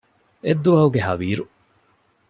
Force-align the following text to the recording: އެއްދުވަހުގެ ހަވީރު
އެއްދުވަހުގެ 0.45 1.01
ހަވީރު 1.07 1.43